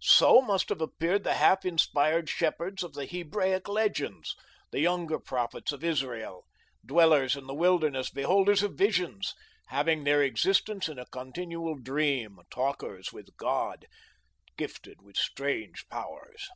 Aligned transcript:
So 0.00 0.40
must 0.40 0.70
have 0.70 0.80
appeared 0.80 1.22
the 1.22 1.34
half 1.34 1.66
inspired 1.66 2.30
shepherds 2.30 2.82
of 2.82 2.94
the 2.94 3.04
Hebraic 3.04 3.68
legends, 3.68 4.34
the 4.70 4.80
younger 4.80 5.18
prophets 5.18 5.70
of 5.70 5.84
Israel, 5.84 6.46
dwellers 6.86 7.36
in 7.36 7.46
the 7.46 7.52
wilderness, 7.52 8.08
beholders 8.08 8.62
of 8.62 8.72
visions, 8.78 9.34
having 9.66 10.04
their 10.04 10.22
existence 10.22 10.88
in 10.88 10.98
a 10.98 11.04
continual 11.04 11.74
dream, 11.74 12.38
talkers 12.50 13.12
with 13.12 13.36
God, 13.36 13.84
gifted 14.56 15.02
with 15.02 15.18
strange 15.18 15.86
powers. 15.90 16.48